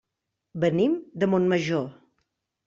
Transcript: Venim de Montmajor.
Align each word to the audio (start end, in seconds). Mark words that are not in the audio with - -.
Venim 0.63 0.95
de 1.25 1.29
Montmajor. 1.35 1.85